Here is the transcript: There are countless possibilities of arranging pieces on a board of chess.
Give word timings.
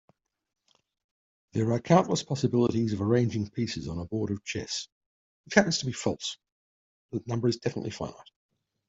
There 1.51 1.71
are 1.73 1.79
countless 1.79 2.23
possibilities 2.23 2.91
of 2.93 3.03
arranging 3.03 3.51
pieces 3.51 3.87
on 3.87 3.99
a 3.99 4.05
board 4.05 4.31
of 4.31 4.43
chess. 4.43 4.87